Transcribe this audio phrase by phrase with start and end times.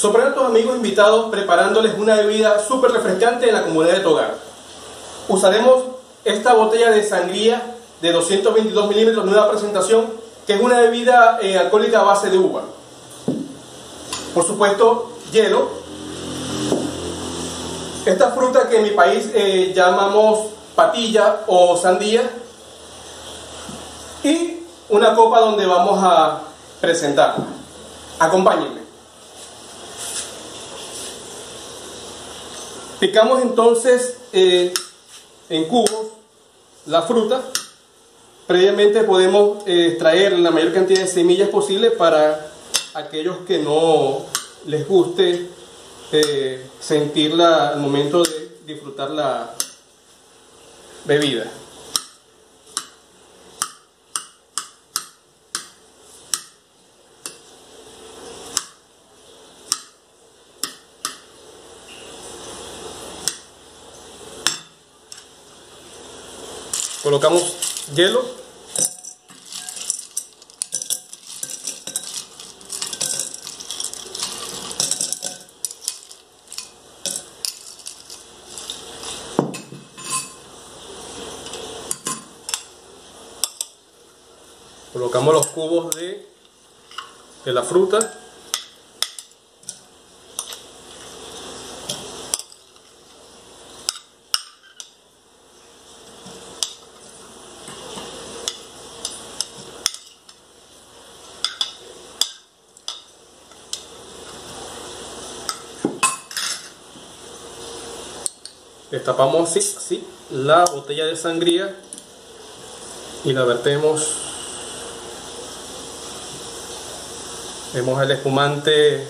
[0.00, 4.08] Sorprende a tus amigos invitados preparándoles una bebida súper refrescante en la comunidad de tu
[4.08, 4.34] hogar.
[5.28, 5.82] Usaremos
[6.24, 10.06] esta botella de sangría de 222 milímetros, nueva presentación,
[10.46, 12.62] que es una bebida eh, alcohólica a base de uva.
[14.32, 15.68] Por supuesto, hielo.
[18.06, 22.22] Esta fruta que en mi país eh, llamamos patilla o sandía.
[24.24, 26.40] Y una copa donde vamos a
[26.80, 27.44] presentarla.
[28.18, 28.89] Acompáñenme.
[33.00, 34.74] Picamos entonces eh,
[35.48, 36.08] en cubos
[36.84, 37.42] la fruta.
[38.46, 42.52] Previamente podemos eh, extraer la mayor cantidad de semillas posible para
[42.92, 44.26] aquellos que no
[44.66, 45.48] les guste
[46.12, 49.54] eh, sentirla al momento de disfrutar la
[51.06, 51.50] bebida.
[67.02, 67.42] Colocamos
[67.94, 68.24] hielo.
[84.92, 86.26] Colocamos los cubos de,
[87.44, 88.29] de la fruta
[108.90, 111.74] destapamos así, la botella de sangría
[113.24, 114.16] y la vertemos.
[117.72, 119.06] Vemos el espumante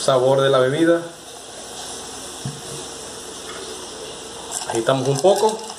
[0.00, 1.00] sabor de la bebida.
[4.68, 5.71] Agitamos un poco